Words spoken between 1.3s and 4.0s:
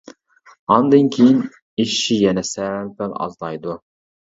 ئېشىشى يەنە سەل-پەل ئازلايدۇ.